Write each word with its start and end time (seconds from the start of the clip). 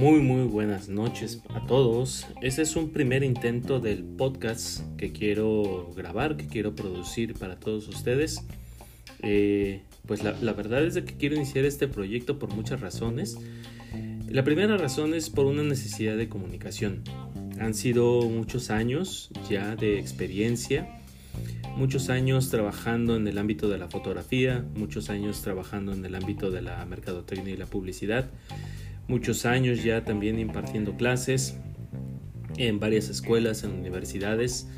Muy 0.00 0.20
muy 0.22 0.44
buenas 0.44 0.88
noches 0.88 1.42
a 1.50 1.66
todos. 1.66 2.26
Este 2.40 2.62
es 2.62 2.74
un 2.74 2.88
primer 2.88 3.22
intento 3.22 3.80
del 3.80 4.02
podcast 4.02 4.80
que 4.96 5.12
quiero 5.12 5.92
grabar, 5.94 6.38
que 6.38 6.46
quiero 6.46 6.74
producir 6.74 7.34
para 7.34 7.60
todos 7.60 7.86
ustedes. 7.86 8.42
Eh, 9.22 9.82
pues 10.06 10.24
la, 10.24 10.32
la, 10.40 10.54
verdad 10.54 10.86
es 10.86 10.94
que 10.94 11.18
quiero 11.18 11.36
iniciar 11.36 11.66
este 11.66 11.86
proyecto 11.86 12.38
por 12.38 12.48
muchas 12.54 12.80
razones. 12.80 13.36
La 14.26 14.42
primera 14.42 14.78
razón 14.78 15.12
es 15.12 15.28
por 15.28 15.44
una 15.44 15.64
necesidad 15.64 16.16
de 16.16 16.30
comunicación. 16.30 17.02
Han 17.58 17.74
sido 17.74 18.22
muchos 18.22 18.70
años 18.70 19.28
ya 19.50 19.76
de 19.76 19.98
experiencia, 19.98 20.88
muchos 21.76 22.08
años 22.08 22.48
trabajando 22.48 23.16
en 23.16 23.28
el 23.28 23.36
ámbito 23.36 23.68
de 23.68 23.76
la 23.76 23.88
fotografía, 23.88 24.64
muchos 24.74 25.10
años 25.10 25.42
trabajando 25.42 25.92
en 25.92 26.02
el 26.06 26.14
ámbito 26.14 26.50
de 26.50 26.62
la 26.62 26.86
mercadotecnia 26.86 27.52
y 27.52 27.58
la 27.58 27.66
publicidad 27.66 28.30
muchos 29.10 29.44
años 29.44 29.82
ya 29.82 30.04
también 30.04 30.38
impartiendo 30.38 30.96
clases 30.96 31.56
en 32.56 32.78
varias 32.78 33.08
escuelas, 33.08 33.64
en 33.64 33.72
universidades. 33.72 34.68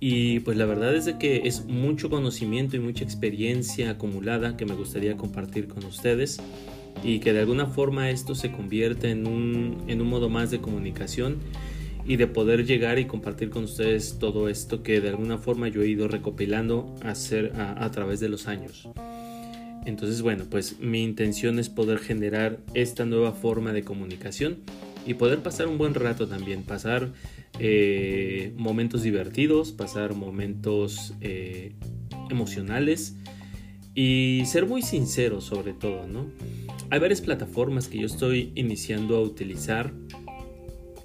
Y 0.00 0.40
pues 0.40 0.58
la 0.58 0.66
verdad 0.66 0.94
es 0.94 1.04
de 1.06 1.18
que 1.18 1.42
es 1.44 1.64
mucho 1.64 2.10
conocimiento 2.10 2.76
y 2.76 2.80
mucha 2.80 3.04
experiencia 3.04 3.90
acumulada 3.90 4.56
que 4.56 4.66
me 4.66 4.74
gustaría 4.74 5.16
compartir 5.16 5.68
con 5.68 5.84
ustedes 5.84 6.38
y 7.02 7.20
que 7.20 7.32
de 7.32 7.40
alguna 7.40 7.66
forma 7.66 8.10
esto 8.10 8.34
se 8.34 8.50
convierte 8.50 9.10
en 9.10 9.26
un, 9.26 9.84
en 9.86 10.00
un 10.00 10.08
modo 10.08 10.28
más 10.28 10.50
de 10.50 10.60
comunicación 10.60 11.38
y 12.04 12.16
de 12.16 12.26
poder 12.26 12.66
llegar 12.66 12.98
y 12.98 13.06
compartir 13.06 13.50
con 13.50 13.64
ustedes 13.64 14.18
todo 14.18 14.48
esto 14.48 14.82
que 14.82 15.00
de 15.00 15.10
alguna 15.10 15.38
forma 15.38 15.68
yo 15.68 15.82
he 15.82 15.88
ido 15.88 16.08
recopilando 16.08 16.94
a, 17.02 17.84
a 17.84 17.90
través 17.90 18.20
de 18.20 18.28
los 18.28 18.48
años. 18.48 18.88
Entonces, 19.86 20.20
bueno, 20.20 20.44
pues 20.50 20.80
mi 20.80 21.04
intención 21.04 21.60
es 21.60 21.68
poder 21.68 22.00
generar 22.00 22.58
esta 22.74 23.06
nueva 23.06 23.32
forma 23.32 23.72
de 23.72 23.84
comunicación 23.84 24.58
y 25.06 25.14
poder 25.14 25.38
pasar 25.44 25.68
un 25.68 25.78
buen 25.78 25.94
rato 25.94 26.26
también, 26.26 26.64
pasar 26.64 27.12
eh, 27.60 28.52
momentos 28.56 29.04
divertidos, 29.04 29.70
pasar 29.70 30.14
momentos 30.14 31.14
eh, 31.20 31.72
emocionales 32.28 33.14
y 33.94 34.42
ser 34.46 34.66
muy 34.66 34.82
sincero 34.82 35.40
sobre 35.40 35.72
todo, 35.72 36.08
¿no? 36.08 36.26
Hay 36.90 36.98
varias 36.98 37.20
plataformas 37.20 37.86
que 37.86 37.98
yo 37.98 38.06
estoy 38.06 38.50
iniciando 38.56 39.16
a 39.16 39.20
utilizar, 39.20 39.92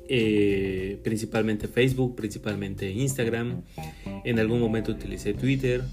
eh, 0.10 1.00
principalmente 1.04 1.68
Facebook, 1.68 2.16
principalmente 2.16 2.92
Instagram, 2.92 3.62
en 4.26 4.40
algún 4.40 4.60
momento 4.60 4.92
utilicé 4.92 5.36
Twitter, 5.36 5.84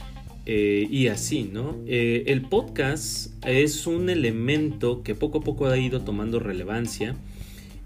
eh, 0.51 0.89
y 0.91 1.09
así, 1.09 1.51
¿no? 1.53 1.77
Eh, 1.87 2.25
el 2.29 2.41
podcast 2.41 3.35
es 3.47 3.87
un 3.87 4.09
elemento 4.09 5.03
que 5.03 5.15
poco 5.15 5.39
a 5.39 5.41
poco 5.43 5.67
ha 5.67 5.77
ido 5.77 6.01
tomando 6.01 6.41
relevancia 6.41 7.17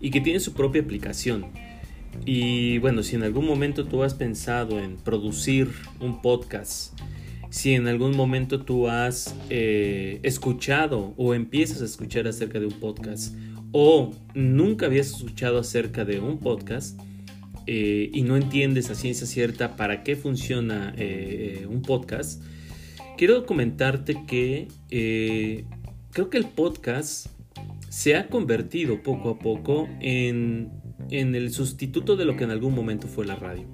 y 0.00 0.12
que 0.12 0.20
tiene 0.20 0.38
su 0.38 0.52
propia 0.52 0.80
aplicación. 0.80 1.46
Y 2.24 2.78
bueno, 2.78 3.02
si 3.02 3.16
en 3.16 3.24
algún 3.24 3.46
momento 3.46 3.86
tú 3.86 4.04
has 4.04 4.14
pensado 4.14 4.78
en 4.78 4.96
producir 4.96 5.72
un 5.98 6.22
podcast, 6.22 6.96
si 7.50 7.74
en 7.74 7.88
algún 7.88 8.16
momento 8.16 8.60
tú 8.60 8.86
has 8.86 9.34
eh, 9.50 10.20
escuchado 10.22 11.14
o 11.16 11.34
empiezas 11.34 11.82
a 11.82 11.84
escuchar 11.84 12.28
acerca 12.28 12.60
de 12.60 12.66
un 12.66 12.74
podcast 12.74 13.34
o 13.72 14.12
nunca 14.34 14.86
habías 14.86 15.08
escuchado 15.08 15.58
acerca 15.58 16.04
de 16.04 16.20
un 16.20 16.38
podcast, 16.38 16.96
y 17.66 18.22
no 18.22 18.36
entiendes 18.36 18.90
a 18.90 18.94
ciencia 18.94 19.26
cierta 19.26 19.76
para 19.76 20.02
qué 20.02 20.16
funciona 20.16 20.94
un 21.68 21.82
podcast, 21.82 22.42
quiero 23.16 23.46
comentarte 23.46 24.24
que 24.26 24.68
eh, 24.90 25.64
creo 26.10 26.30
que 26.30 26.38
el 26.38 26.46
podcast 26.46 27.28
se 27.88 28.16
ha 28.16 28.28
convertido 28.28 29.02
poco 29.02 29.30
a 29.30 29.38
poco 29.38 29.88
en, 30.00 30.70
el 31.10 31.52
sustituto 31.52 32.16
de 32.16 32.24
lo 32.24 32.36
que 32.36 32.44
en 32.44 32.50
algún 32.50 32.74
momento 32.74 33.06
fue 33.06 33.26
la 33.26 33.36
radio. 33.36 33.64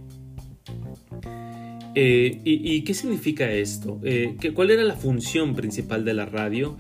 Eh, 1.95 2.41
y, 2.45 2.83
qué 2.83 2.95
significa 2.95 3.51
esto? 3.51 4.01
Eh, 4.05 4.37
¿Cuál 4.55 4.71
era 4.71 4.83
la 4.85 4.95
función 4.95 5.55
principal 5.55 6.05
de 6.05 6.15
la 6.15 6.27
radio? 6.27 6.77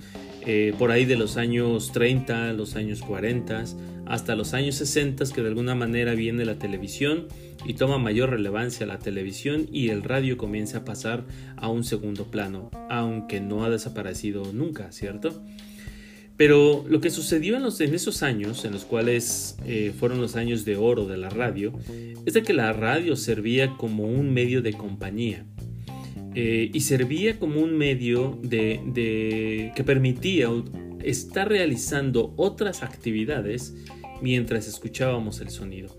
Por 0.78 0.90
ahí 0.90 1.04
de 1.04 1.16
los 1.16 1.36
años 1.36 1.92
30, 1.92 2.52
los 2.54 2.74
años 2.76 3.02
40, 3.02 3.64
hasta 4.06 4.34
los 4.34 4.54
años 4.54 4.76
60, 4.76 5.24
que 5.34 5.42
de 5.42 5.48
alguna 5.48 5.74
manera 5.74 6.14
viene 6.14 6.44
la 6.44 6.58
televisión 6.58 7.26
y 7.66 7.74
toma 7.74 7.98
mayor 7.98 8.30
relevancia 8.30 8.86
la 8.86 8.98
televisión 8.98 9.68
y 9.70 9.90
el 9.90 10.02
radio 10.02 10.38
comienza 10.38 10.78
a 10.78 10.84
pasar 10.84 11.24
a 11.56 11.68
un 11.68 11.84
segundo 11.84 12.24
plano, 12.24 12.70
aunque 12.88 13.40
no 13.40 13.64
ha 13.64 13.70
desaparecido 13.70 14.52
nunca, 14.52 14.90
¿cierto? 14.92 15.42
Pero 16.38 16.84
lo 16.88 17.00
que 17.00 17.10
sucedió 17.10 17.56
en, 17.56 17.64
los, 17.64 17.80
esos 17.80 18.22
años, 18.22 18.64
en 18.64 18.72
los 18.72 18.84
cuales 18.84 19.56
eh, 19.66 19.92
fueron 19.98 20.20
los 20.20 20.36
años 20.36 20.64
de 20.64 20.76
oro 20.76 21.04
de 21.06 21.18
la 21.18 21.30
radio, 21.30 21.72
es 22.24 22.32
de 22.32 22.42
que 22.42 22.52
la 22.52 22.72
radio 22.72 23.16
servía 23.16 23.76
como 23.76 24.04
un 24.04 24.32
medio 24.32 24.62
de 24.62 24.72
compañía. 24.72 25.44
Eh, 26.34 26.70
y 26.72 26.80
servía 26.80 27.38
como 27.38 27.60
un 27.60 27.76
medio 27.76 28.38
de, 28.42 29.72
que 29.74 29.84
permitía 29.84 30.48
estar 31.02 31.48
realizando 31.48 32.34
otras 32.36 32.82
actividades 32.82 33.74
mientras 34.20 34.68
escuchábamos 34.68 35.40
el 35.40 35.50
sonido. 35.50 35.96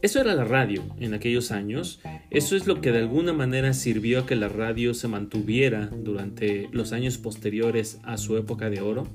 Eso 0.00 0.20
era 0.20 0.34
la 0.34 0.44
radio 0.44 0.82
en 1.00 1.14
aquellos 1.14 1.50
años. 1.50 2.00
Eso 2.30 2.56
es 2.56 2.66
lo 2.66 2.80
que 2.80 2.92
de 2.92 2.98
alguna 2.98 3.32
manera 3.32 3.72
sirvió 3.72 4.20
a 4.20 4.26
que 4.26 4.36
la 4.36 4.48
radio 4.48 4.94
se 4.94 5.08
mantuviera 5.08 5.86
durante 5.86 6.68
los 6.72 6.92
años 6.92 7.18
posteriores 7.18 8.00
a 8.04 8.18
su 8.18 8.36
época 8.36 8.70
de 8.70 8.80
oro. 8.80 9.06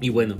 Y 0.00 0.08
bueno, 0.08 0.38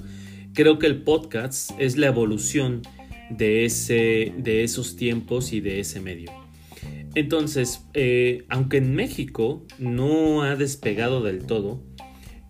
creo 0.54 0.78
que 0.78 0.86
el 0.86 1.02
podcast 1.02 1.70
es 1.78 1.96
la 1.96 2.08
evolución 2.08 2.82
de, 3.30 3.64
ese, 3.64 4.34
de 4.36 4.64
esos 4.64 4.96
tiempos 4.96 5.52
y 5.52 5.60
de 5.60 5.80
ese 5.80 6.00
medio. 6.00 6.43
Entonces, 7.14 7.86
eh, 7.94 8.44
aunque 8.48 8.78
en 8.78 8.94
México 8.94 9.64
no 9.78 10.42
ha 10.42 10.56
despegado 10.56 11.22
del 11.22 11.46
todo, 11.46 11.82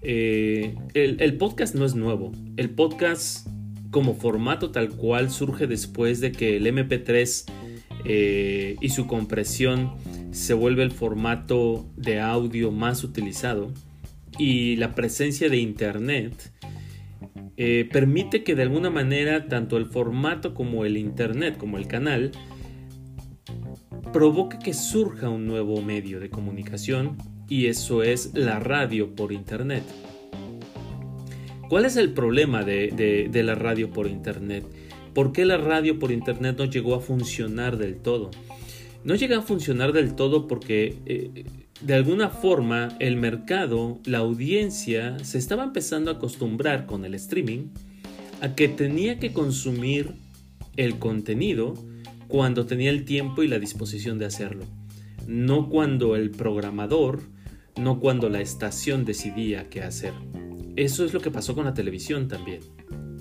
eh, 0.02 0.74
el, 0.94 1.36
podcast 1.36 1.74
no 1.74 1.84
es 1.84 1.94
nuevo. 1.94 2.32
El 2.56 2.70
podcast 2.70 3.46
como 3.90 4.14
formato 4.14 4.70
tal 4.70 4.90
cual 4.90 5.30
surge 5.30 5.66
después 5.66 6.20
de 6.20 6.32
que 6.32 6.56
el 6.56 6.66
MP3 6.66 7.44
eh, 8.06 8.76
y 8.80 8.88
su 8.88 9.06
compresión 9.06 9.94
se 10.32 10.54
vuelve 10.54 10.82
el 10.82 10.90
formato 10.90 11.86
de 11.96 12.20
audio 12.20 12.72
más 12.72 13.04
utilizado 13.04 13.72
y 14.38 14.76
la 14.76 14.94
presencia 14.94 15.48
de 15.48 15.58
Internet 15.58 16.52
permite 17.92 18.42
que 18.42 18.56
de 18.56 18.62
alguna 18.62 18.90
manera 18.90 19.46
tanto 19.46 19.76
el 19.76 19.86
formato 19.86 20.54
como 20.54 20.84
el 20.84 20.96
Internet, 20.96 21.56
como 21.56 21.78
el 21.78 21.86
canal, 21.86 22.32
provoque 24.14 24.60
que 24.60 24.74
surja 24.74 25.28
un 25.28 25.44
nuevo 25.44 25.82
medio 25.82 26.20
de 26.20 26.30
comunicación 26.30 27.18
y 27.48 27.66
eso 27.66 28.04
es 28.04 28.30
la 28.32 28.60
radio 28.60 29.16
por 29.16 29.32
Internet. 29.32 29.82
¿Cuál 31.68 31.84
es 31.84 31.96
el 31.96 32.12
problema 32.12 32.62
de, 32.62 33.28
la 33.34 33.56
radio 33.56 33.90
por 33.90 34.06
Internet? 34.06 34.64
¿Por 35.14 35.32
qué 35.32 35.44
la 35.44 35.56
radio 35.56 35.98
por 35.98 36.12
Internet 36.12 36.54
no 36.56 36.66
llegó 36.66 36.94
a 36.94 37.00
funcionar 37.00 37.76
del 37.76 37.96
todo? 37.96 38.30
No 39.02 39.16
llegó 39.16 39.34
a 39.34 39.42
funcionar 39.42 39.92
del 39.92 40.14
todo 40.14 40.46
porque 40.46 40.94
eh, 41.06 41.46
de 41.80 41.94
alguna 41.94 42.28
forma 42.28 42.96
el 43.00 43.16
mercado, 43.16 43.98
la 44.04 44.18
audiencia, 44.18 45.18
se 45.24 45.38
estaba 45.38 45.64
empezando 45.64 46.12
a 46.12 46.14
acostumbrar 46.14 46.86
con 46.86 47.04
el 47.04 47.14
streaming 47.14 47.70
a 48.40 48.54
que 48.54 48.68
tenía 48.68 49.18
que 49.18 49.32
consumir 49.32 50.14
el 50.76 51.00
contenido 51.00 51.74
cuando 52.34 52.66
tenía 52.66 52.90
el 52.90 53.04
tiempo 53.04 53.44
y 53.44 53.46
la 53.46 53.60
disposición 53.60 54.18
de 54.18 54.26
hacerlo. 54.26 54.64
No 55.28 55.68
cuando 55.68 56.16
el 56.16 56.32
programador, 56.32 57.20
no 57.80 58.00
cuando 58.00 58.28
la 58.28 58.40
estación 58.40 59.04
decidía 59.04 59.70
qué 59.70 59.84
hacer. 59.84 60.14
Eso 60.74 61.04
es 61.04 61.14
lo 61.14 61.20
que 61.20 61.30
pasó 61.30 61.54
con 61.54 61.64
la 61.64 61.74
televisión 61.74 62.26
también. 62.26 62.58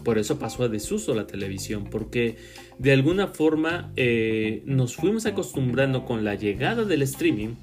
Por 0.04 0.18
eso 0.18 0.40
pasó 0.40 0.64
a 0.64 0.68
desuso 0.68 1.14
la 1.14 1.28
televisión, 1.28 1.90
porque 1.92 2.38
de 2.80 2.92
alguna 2.92 3.28
forma 3.28 3.94
eh, 3.98 4.64
nos 4.66 4.96
fuimos 4.96 5.28
acostumbrando 5.28 6.06
con 6.06 6.24
la 6.24 6.34
llegada 6.34 6.84
del 6.84 7.04
streaming, 7.04 7.54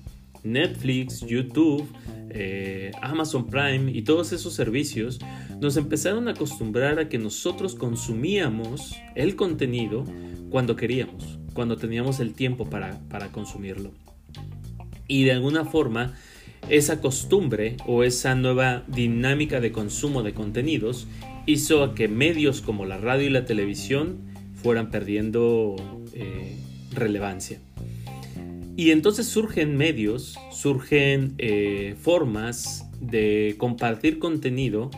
Netflix, 0.44 1.26
YouTube, 1.26 1.84
eh, 2.30 2.92
Amazon 3.02 3.48
Prime 3.48 3.90
y 3.90 4.02
todos 4.02 4.30
esos 4.30 4.54
servicios, 4.54 5.18
nos 5.60 5.76
empezaron 5.76 6.28
a 6.28 6.30
acostumbrar 6.30 7.00
a 7.00 7.08
que 7.08 7.18
nosotros 7.18 7.74
consumíamos 7.74 8.94
el 9.16 9.34
contenido 9.34 10.04
cuando 10.48 10.76
queríamos, 10.76 11.39
cuando 11.52 11.76
teníamos 11.76 12.20
el 12.20 12.34
tiempo 12.34 12.68
para, 12.68 12.98
para 13.08 13.28
consumirlo. 13.32 13.92
Y 15.08 15.24
de 15.24 15.32
alguna 15.32 15.64
forma 15.64 16.14
esa 16.68 17.00
costumbre 17.00 17.76
o 17.86 18.04
esa 18.04 18.34
nueva 18.34 18.84
dinámica 18.86 19.60
de 19.60 19.72
consumo 19.72 20.22
de 20.22 20.34
contenidos 20.34 21.08
hizo 21.46 21.94
que 21.94 22.08
medios 22.08 22.60
como 22.60 22.84
la 22.84 22.98
radio 22.98 23.26
y 23.26 23.30
la 23.30 23.44
televisión 23.44 24.18
fueran 24.54 24.90
perdiendo 24.90 25.76
eh, 26.12 26.56
relevancia. 26.92 27.58
Y 28.76 28.92
entonces 28.92 29.26
surgen 29.26 29.76
medios, 29.76 30.38
surgen 30.52 31.34
eh, 31.38 31.96
formas 32.00 32.86
de 33.00 33.54
compartir 33.58 34.18
contenido 34.18 34.90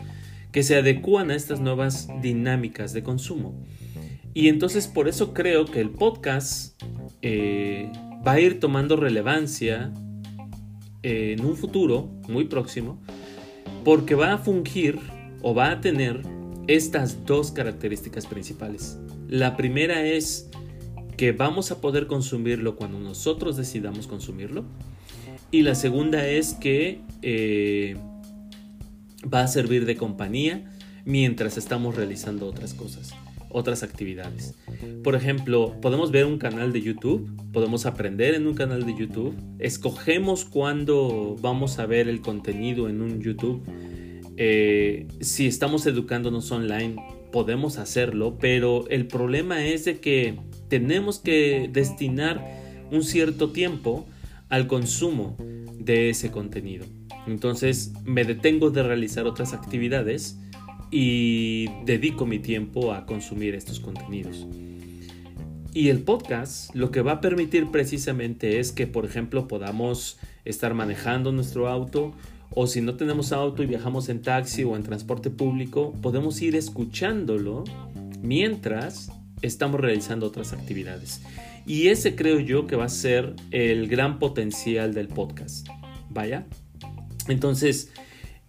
que 0.51 0.63
se 0.63 0.75
adecúan 0.75 1.31
a 1.31 1.35
estas 1.35 1.59
nuevas 1.59 2.07
dinámicas 2.21 2.93
de 2.93 3.03
consumo. 3.03 3.55
Y 4.33 4.47
entonces 4.47 4.87
por 4.87 5.07
eso 5.07 5.33
creo 5.33 5.65
que 5.65 5.79
el 5.79 5.89
podcast 5.89 6.81
eh, 7.21 7.91
va 8.25 8.33
a 8.33 8.39
ir 8.39 8.59
tomando 8.59 8.95
relevancia 8.95 9.93
en 11.03 11.45
un 11.45 11.57
futuro 11.57 12.09
muy 12.29 12.45
próximo 12.45 13.01
porque 13.83 14.15
va 14.15 14.33
a 14.33 14.37
fungir 14.37 14.99
o 15.41 15.53
va 15.53 15.71
a 15.71 15.81
tener 15.81 16.21
estas 16.67 17.25
dos 17.25 17.51
características 17.51 18.25
principales. 18.25 18.97
La 19.27 19.57
primera 19.57 20.05
es 20.05 20.49
que 21.17 21.31
vamos 21.31 21.71
a 21.71 21.81
poder 21.81 22.07
consumirlo 22.07 22.75
cuando 22.75 22.99
nosotros 22.99 23.57
decidamos 23.57 24.07
consumirlo. 24.07 24.65
Y 25.51 25.61
la 25.61 25.75
segunda 25.75 26.27
es 26.27 26.53
que 26.53 27.01
eh, 27.21 27.95
va 29.31 29.41
a 29.41 29.47
servir 29.47 29.85
de 29.85 29.95
compañía 29.95 30.71
mientras 31.05 31.57
estamos 31.57 31.95
realizando 31.95 32.47
otras 32.47 32.73
cosas, 32.73 33.13
otras 33.53 33.83
actividades. 33.83 34.55
Por 35.03 35.15
ejemplo, 35.15 35.79
podemos 35.81 36.11
ver 36.11 36.25
un 36.25 36.37
canal 36.37 36.73
de 36.73 36.81
YouTube, 36.81 37.29
podemos 37.53 37.85
aprender 37.85 38.33
en 38.33 38.47
un 38.47 38.55
canal 38.55 38.85
de 38.85 38.95
YouTube, 38.95 39.35
escogemos 39.59 40.43
cuándo 40.43 41.37
vamos 41.41 41.79
a 41.79 41.85
ver 41.85 42.09
el 42.09 42.21
contenido 42.21 42.89
en 42.89 43.01
un 43.01 43.21
YouTube. 43.21 43.63
Eh, 44.35 45.07
si 45.21 45.47
estamos 45.47 45.85
educándonos 45.85 46.51
online, 46.51 46.95
podemos 47.31 47.77
hacerlo, 47.77 48.37
pero 48.39 48.87
el 48.89 49.07
problema 49.07 49.65
es 49.65 49.85
de 49.85 49.99
que 49.99 50.39
tenemos 50.67 51.19
que 51.19 51.69
destinar 51.71 52.43
un 52.91 53.03
cierto 53.03 53.51
tiempo 53.51 54.05
al 54.49 54.67
consumo 54.67 55.35
de 55.79 56.09
ese 56.09 56.31
contenido. 56.31 56.85
Entonces 57.27 57.93
me 58.05 58.23
detengo 58.23 58.69
de 58.69 58.83
realizar 58.83 59.25
otras 59.25 59.53
actividades 59.53 60.37
y 60.95 61.69
dedico 61.85 62.27
mi 62.27 62.37
tiempo 62.37 62.93
a 62.93 63.07
consumir 63.07 63.55
estos 63.55 63.79
contenidos. 63.79 64.45
Y 65.73 65.89
el 65.89 66.03
podcast 66.03 66.73
lo 66.75 66.91
que 66.91 67.01
va 67.01 67.13
a 67.13 67.19
permitir 67.19 67.71
precisamente 67.71 68.59
es 68.59 68.71
que, 68.71 68.85
por 68.85 69.03
ejemplo, 69.03 69.47
podamos 69.47 70.19
estar 70.45 70.75
manejando 70.75 71.31
nuestro 71.31 71.67
auto 71.67 72.13
o 72.51 72.67
si 72.67 72.81
no 72.81 72.93
tenemos 72.93 73.31
auto 73.31 73.63
y 73.63 73.65
viajamos 73.65 74.07
en 74.09 74.21
taxi 74.21 74.63
o 74.65 74.75
en 74.75 74.83
transporte 74.83 75.31
público, 75.31 75.93
podemos 75.99 76.39
ir 76.43 76.55
escuchándolo 76.55 77.63
mientras 78.21 79.11
estamos 79.41 79.81
realizando 79.81 80.27
otras 80.27 80.53
actividades. 80.53 81.23
Y 81.65 81.87
ese 81.87 82.15
creo 82.15 82.39
yo 82.39 82.67
que 82.67 82.75
va 82.75 82.85
a 82.85 82.89
ser 82.89 83.35
el 83.49 83.87
gran 83.87 84.19
potencial 84.19 84.93
del 84.93 85.07
podcast. 85.07 85.67
Vaya. 86.11 86.45
Entonces, 87.27 87.89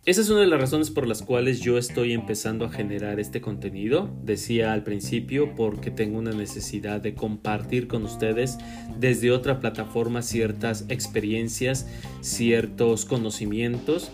esa 0.07 0.21
es 0.21 0.29
una 0.29 0.41
de 0.41 0.47
las 0.47 0.61
razones 0.61 0.91
por 0.91 1.07
las 1.07 1.23
cuales 1.23 1.61
yo 1.61 1.79
estoy 1.79 2.13
empezando 2.13 2.67
a 2.67 2.71
generar 2.71 3.21
este 3.21 3.41
contenido. 3.41 4.11
Decía 4.23 4.75
al 4.75 4.83
principio 4.83 5.55
porque 5.55 5.91
tengo 5.91 6.19
una 6.19 6.33
necesidad 6.33 7.01
de 7.01 7.15
compartir 7.15 7.89
con 7.89 8.05
ustedes 8.05 8.59
desde 8.99 9.31
otra 9.31 9.61
plataforma 9.61 10.21
ciertas 10.21 10.85
experiencias, 10.91 11.89
ciertos 12.21 13.07
conocimientos 13.07 14.11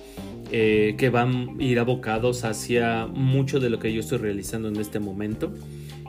eh, 0.52 0.94
que 0.96 1.10
van 1.10 1.56
a 1.58 1.62
ir 1.62 1.81
abocados 1.81 2.44
hacia 2.44 3.08
mucho 3.08 3.58
de 3.58 3.70
lo 3.70 3.81
que 3.81 3.92
yo 3.92 3.98
estoy 3.98 4.19
realizando 4.19 4.69
en 4.69 4.76
este 4.76 5.00
momento, 5.00 5.52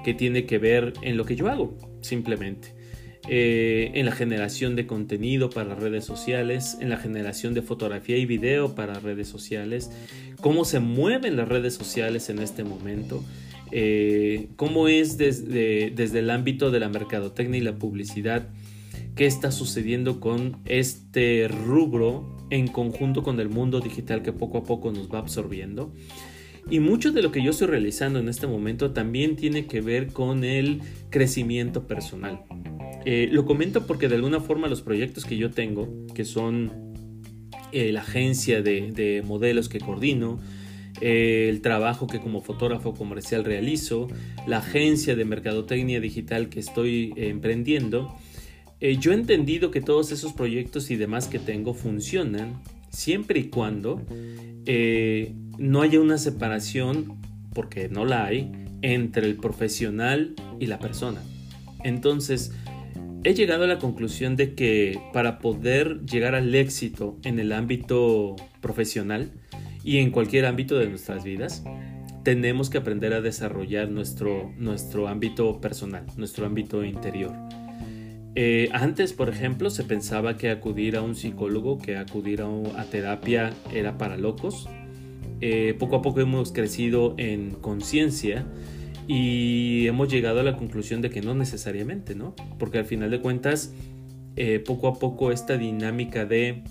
que 0.03 0.13
tiene 0.13 0.45
que 0.45 0.59
ver 0.59 0.93
en 1.01 1.17
lo 1.17 1.25
que 1.25 1.35
yo 1.35 1.49
hago, 1.49 1.75
simplemente. 2.01 2.80
Eh, 3.27 3.91
en 3.93 4.07
la 4.07 4.11
generación 4.11 4.75
de 4.75 4.87
contenido 4.87 5.51
para 5.51 5.75
redes 5.75 6.05
sociales, 6.05 6.77
en 6.81 6.89
la 6.89 6.97
generación 6.97 7.53
de 7.53 7.61
fotografía 7.61 8.17
y 8.17 8.25
video 8.25 8.73
para 8.73 8.99
redes 8.99 9.27
sociales, 9.27 9.91
cómo 10.41 10.65
se 10.65 10.79
mueven 10.79 11.35
las 11.35 11.47
redes 11.47 11.75
sociales 11.75 12.29
en 12.29 12.39
este 12.39 12.63
momento, 12.63 13.23
eh, 13.71 14.47
cómo 14.55 14.87
es 14.87 15.17
desde, 15.17 15.91
desde 15.91 16.19
el 16.19 16.31
ámbito 16.31 16.71
de 16.71 16.79
la 16.79 16.89
mercadotecnia 16.89 17.59
y 17.59 17.63
la 17.63 17.75
publicidad, 17.75 18.47
qué 19.15 19.27
está 19.27 19.51
sucediendo 19.51 20.19
con 20.19 20.57
este 20.65 21.47
rubro 21.47 22.25
en 22.49 22.67
conjunto 22.67 23.21
con 23.21 23.39
el 23.39 23.49
mundo 23.49 23.81
digital 23.81 24.23
que 24.23 24.33
poco 24.33 24.57
a 24.57 24.63
poco 24.63 24.91
nos 24.91 25.11
va 25.11 25.19
absorbiendo. 25.19 25.93
Y 26.69 26.79
mucho 26.79 27.11
de 27.11 27.21
lo 27.21 27.31
que 27.31 27.43
yo 27.43 27.51
estoy 27.51 27.67
realizando 27.67 28.19
en 28.19 28.29
este 28.29 28.47
momento 28.47 28.91
también 28.91 29.35
tiene 29.35 29.65
que 29.65 29.81
ver 29.81 30.07
con 30.07 30.43
el 30.43 30.81
crecimiento 31.09 31.87
personal. 31.87 32.41
Eh, 33.05 33.29
lo 33.31 33.45
comento 33.45 33.87
porque 33.87 34.07
de 34.07 34.15
alguna 34.15 34.39
forma 34.39 34.67
los 34.67 34.81
proyectos 34.81 35.25
que 35.25 35.37
yo 35.37 35.51
tengo, 35.51 35.89
que 36.13 36.25
son 36.25 36.93
eh, 37.71 37.91
la 37.91 38.01
agencia 38.01 38.61
de, 38.61 39.23
modelos 39.25 39.69
que 39.69 39.79
coordino, 39.79 40.39
eh, 40.99 41.47
el 41.49 41.61
trabajo 41.61 42.05
que 42.07 42.19
como 42.19 42.41
fotógrafo 42.41 42.93
comercial 42.93 43.43
realizo, 43.43 44.07
la 44.45 44.57
agencia 44.57 45.15
de 45.15 45.25
mercadotecnia 45.25 45.99
digital 45.99 46.49
que 46.49 46.59
estoy 46.59 47.13
emprendiendo, 47.15 48.15
yo 48.99 49.11
he 49.11 49.13
entendido 49.13 49.69
que 49.69 49.79
todos 49.79 50.11
esos 50.11 50.33
proyectos 50.33 50.89
y 50.89 50.95
demás 50.95 51.27
que 51.27 51.37
tengo 51.37 51.75
funcionan 51.75 52.63
siempre 52.89 53.39
y 53.39 53.43
cuando 53.43 54.01
no 55.59 55.81
haya 55.83 55.99
una 55.99 56.17
separación, 56.17 57.19
porque 57.53 57.89
no 57.89 58.05
la 58.05 58.25
hay, 58.25 58.51
entre 58.81 59.27
el 59.27 59.35
profesional 59.35 60.33
y 60.59 60.65
la 60.65 60.79
persona. 60.79 61.21
Entonces, 61.83 62.53
he 63.23 63.33
llegado 63.33 63.65
a 63.65 63.67
la 63.67 63.77
conclusión 63.77 64.35
de 64.35 64.55
que 64.55 64.99
para 65.13 65.39
poder 65.39 66.01
llegar 66.05 66.35
al 66.35 66.53
éxito 66.55 67.17
en 67.23 67.39
el 67.39 67.51
ámbito 67.51 68.35
profesional 68.61 69.31
y 69.83 69.97
en 69.97 70.11
cualquier 70.11 70.45
ámbito 70.45 70.77
de 70.77 70.87
nuestras 70.87 71.23
vidas, 71.23 71.63
tenemos 72.23 72.69
que 72.69 72.77
aprender 72.77 73.13
a 73.13 73.21
desarrollar 73.21 73.89
nuestro, 73.89 74.51
nuestro 74.57 75.07
ámbito 75.07 75.59
personal, 75.59 76.05
nuestro 76.17 76.45
ámbito 76.45 76.83
interior. 76.83 77.31
Eh, 78.35 78.69
antes, 78.71 79.13
por 79.13 79.29
ejemplo, 79.29 79.69
se 79.69 79.83
pensaba 79.83 80.37
que 80.37 80.49
acudir 80.49 80.95
a 80.95 81.01
un 81.01 81.15
psicólogo, 81.15 81.77
que 81.77 81.97
acudir 81.97 82.41
a, 82.41 82.83
terapia 82.85 83.51
era 83.73 83.97
para 83.97 84.17
locos. 84.17 84.69
Eh, 85.41 85.75
poco 85.77 85.97
a 85.97 86.01
poco 86.01 86.21
hemos 86.21 86.51
crecido 86.51 87.15
en 87.17 87.51
conciencia 87.51 88.45
y 89.07 89.87
hemos 89.87 90.09
llegado 90.09 90.39
a 90.39 90.43
la 90.43 90.57
conclusión 90.57 91.01
de 91.01 91.09
que 91.09 91.21
no 91.21 91.33
necesariamente, 91.33 92.15
¿no? 92.15 92.35
Porque 92.59 92.77
al 92.77 92.85
final 92.85 93.11
de 93.11 93.19
cuentas, 93.19 93.73
eh, 94.37 94.59
poco 94.59 94.87
a 94.87 94.93
poco 94.97 95.31
esta 95.31 95.57
dinámica 95.57 96.25
de 96.25 96.63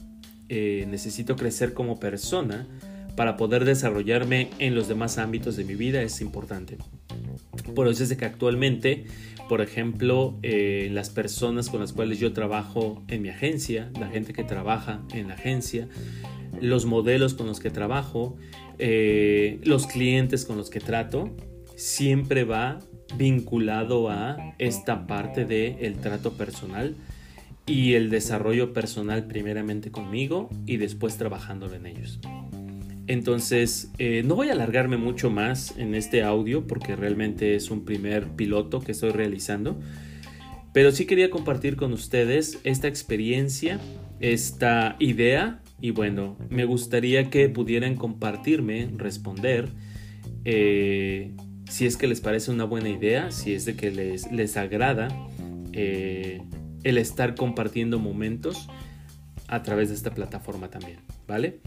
eh, 0.49 0.87
necesito 0.89 1.37
crecer 1.37 1.75
como 1.75 2.01
persona 2.01 2.67
para 3.17 3.37
poder 3.37 3.67
desarrollarme 3.67 4.49
en 4.59 4.75
los 4.75 4.89
demás 4.89 5.19
ámbitos 5.19 5.57
de 5.57 5.65
mi 5.65 5.75
vida 5.75 6.01
es 6.01 6.21
importante. 6.23 6.79
Por 7.75 7.89
eso 7.89 8.03
es 8.03 8.09
de 8.09 8.17
que 8.17 8.25
actualmente, 8.25 9.05
por 9.49 9.61
ejemplo, 9.61 10.39
eh, 10.43 10.89
las 10.91 11.11
personas 11.11 11.69
con 11.69 11.81
las 11.81 11.93
cuales 11.93 12.19
yo 12.19 12.33
trabajo 12.33 13.03
en 13.09 13.21
mi 13.23 13.29
agencia, 13.29 13.91
la 14.01 14.09
gente 14.09 14.33
que 14.33 14.45
trabaja 14.45 15.03
en 15.13 15.29
la 15.29 15.35
agencia, 15.35 15.87
los 16.63 16.87
modelos 16.87 17.35
con 17.35 17.47
los 17.47 17.61
que 17.61 17.71
trabajo, 17.71 18.37
los 18.79 19.87
clientes 19.87 20.47
con 20.47 20.57
los 20.57 20.71
que 20.71 20.81
trato, 20.81 21.31
siempre 21.81 22.45
va 22.45 22.79
vinculado 23.17 24.11
a 24.11 24.55
esta 24.59 25.07
parte 25.07 25.47
del 25.47 25.77
el 25.81 25.97
trato 25.97 26.35
personal 26.35 26.95
y 27.67 27.95
el 27.95 28.11
desarrollo 28.11 28.75
personal 28.75 29.27
primeramente 29.27 29.91
conmigo 29.91 30.51
y 30.67 30.77
después 30.77 31.17
trabajándolo 31.17 31.75
en 31.75 31.87
ellos. 31.87 32.21
Entonces, 33.07 33.91
eh, 33.97 34.23
no 34.27 34.37
voy 34.37 34.51
a 34.51 34.53
alargarme 34.53 34.99
mucho 34.99 35.31
más 35.31 35.75
en 35.79 35.95
este 35.95 36.23
audio 36.23 36.67
porque 36.67 36.97
realmente 36.97 37.55
es 37.55 37.71
un 37.71 37.87
primer 37.87 38.29
piloto 38.29 38.81
que 38.81 38.93
estoy 38.93 39.11
realizando, 39.11 39.81
pero 40.75 40.93
sí 40.93 41.07
quería 41.07 41.31
compartir 41.31 41.77
con 41.77 41.95
ustedes 41.95 42.61
esta 42.63 42.89
experiencia, 42.89 43.81
esta 44.21 44.97
idea 44.99 45.63
y 45.81 45.93
bueno, 45.93 46.37
me 46.51 46.67
gustaría 46.67 47.31
que 47.31 47.49
pudieran 47.49 47.97
compartirme, 47.97 48.91
responder. 48.99 49.71
Eh, 50.45 51.33
si 51.81 51.87
es 51.87 51.97
que 51.97 52.07
les 52.07 52.21
parece 52.21 52.51
una 52.51 52.65
buena 52.65 52.91
idea, 52.91 53.31
si 53.31 53.55
es 53.55 53.65
de 53.65 53.75
que 53.75 53.91
les, 53.91 54.31
les 54.31 54.59
agrada 54.59 55.09
eh, 55.73 56.43
el 56.83 56.99
estar 56.99 57.35
compartiendo 57.35 57.99
momentos 57.99 58.69
a 59.49 59.63
través 59.63 59.89
de 59.89 59.95
esta 59.95 60.11
plataforma 60.11 60.69
también, 60.69 60.99
¿vale? 61.27 61.61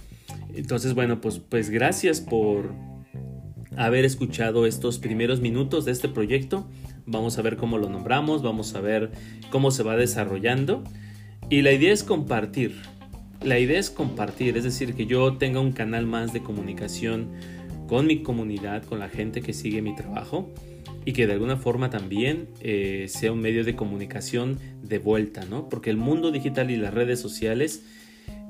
Entonces, 0.54 0.94
bueno, 0.94 1.20
pues, 1.20 1.40
pues 1.40 1.72
gracias 1.72 2.22
por 2.22 2.76
haber 3.76 4.06
escuchado 4.06 4.68
estos 4.68 5.00
primeros 5.00 5.42
minutos 5.42 5.84
de 5.84 5.94
este 5.94 6.10
proyecto. 6.10 6.70
Vamos 7.08 7.40
a 7.40 7.42
ver 7.42 7.58
cómo 7.58 7.80
lo 7.80 7.90
nombramos, 7.90 8.44
vamos 8.44 8.76
a 8.76 8.82
ver 8.82 9.10
cómo 9.50 9.72
se 9.72 9.82
va 9.82 9.98
desarrollando. 9.98 10.84
Y 11.50 11.64
la 11.64 11.72
idea 11.72 11.92
es 11.92 12.04
compartir. 12.04 12.76
La 13.42 13.58
idea 13.58 13.80
es 13.80 13.90
compartir, 13.90 14.58
es 14.58 14.64
decir, 14.64 14.94
que 14.94 15.08
yo 15.08 15.38
tenga 15.38 15.60
un 15.60 15.72
canal 15.72 16.06
más 16.06 16.34
de 16.34 16.44
comunicación 16.44 17.30
con 17.94 18.08
mi 18.08 18.24
comunidad, 18.24 18.84
con 18.86 18.98
la 18.98 19.08
gente 19.08 19.44
que 19.44 19.54
sigue 19.54 19.84
mi 19.84 19.96
trabajo 19.96 20.50
y 21.06 21.14
que 21.14 21.28
de 21.28 21.34
alguna 21.34 21.58
forma 21.58 21.92
también 21.92 22.48
eh, 22.60 23.06
sea 23.08 23.32
un 23.32 23.40
medio 23.40 23.64
de 23.64 23.76
comunicación 23.76 24.58
de 24.82 24.98
vuelta, 24.98 25.46
¿no? 25.46 25.70
Porque 25.70 25.92
el 25.92 25.98
mundo 25.98 26.32
digital 26.32 26.72
y 26.72 26.76
las 26.76 26.92
redes 26.92 27.20
sociales 27.20 27.86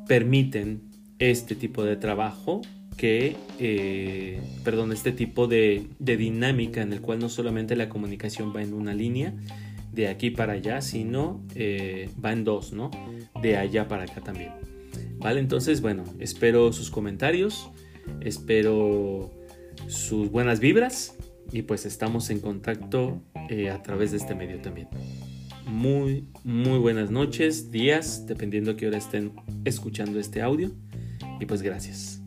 permiten 0.08 0.84
este 1.20 1.56
tipo 1.56 1.84
de 1.84 1.98
trabajo 1.98 2.62
que, 2.96 3.36
eh, 3.60 4.40
perdón, 4.64 4.94
este 4.94 5.12
tipo 5.12 5.48
de, 5.48 5.88
dinámica 6.00 6.82
en 6.82 6.94
el 6.94 7.02
cual 7.02 7.20
no 7.20 7.28
solamente 7.28 7.76
la 7.76 7.90
comunicación 7.90 8.54
va 8.56 8.64
en 8.64 8.74
una 8.74 8.94
línea 8.94 9.34
de 9.92 10.08
aquí 10.08 10.30
para 10.30 10.54
allá, 10.54 10.80
sino 10.80 11.44
eh, 11.54 12.08
va 12.24 12.32
en 12.32 12.46
dos, 12.46 12.72
¿no? 12.72 12.92
De 13.42 13.58
allá 13.58 13.90
para 13.90 14.04
acá 14.04 14.22
también. 14.22 14.52
Vale, 15.18 15.42
entonces, 15.42 15.82
bueno, 15.82 16.06
espero 16.20 16.72
sus 16.72 16.90
comentarios, 16.90 17.70
espero 18.22 19.32
sus 19.88 20.30
buenas 20.32 20.60
vibras 20.60 21.16
y 21.52 21.64
pues 21.64 21.86
estamos 21.86 22.30
en 22.30 22.40
contacto 22.40 23.22
eh, 23.50 23.70
a 23.70 23.82
través 23.84 24.12
de 24.12 24.18
este 24.18 24.36
medio 24.36 24.60
también. 24.62 24.88
Muy, 25.66 26.28
muy 26.44 26.80
buenas 26.80 27.10
noches, 27.10 27.72
días, 27.72 28.26
dependiendo 28.28 28.72
a 28.72 28.76
qué 28.76 28.88
hora 28.88 28.98
estén 28.98 29.34
escuchando 29.66 30.20
este 30.20 30.42
audio. 30.42 30.72
Y 31.40 31.46
pues 31.46 31.62
gracias. 31.62 32.23